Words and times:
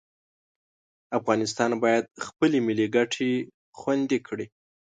افغانستان 1.17 1.71
باید 1.83 2.05
خپلې 2.25 2.57
ملي 2.67 2.87
ګټې 2.95 3.31
خوندي 3.79 4.19
کړي. 4.27 4.45